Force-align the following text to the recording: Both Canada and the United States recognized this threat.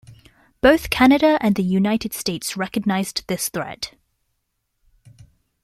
Both 0.61 0.89
Canada 0.89 1.37
and 1.41 1.53
the 1.53 1.61
United 1.61 2.11
States 2.11 2.57
recognized 2.57 3.23
this 3.27 3.49
threat. 3.49 3.93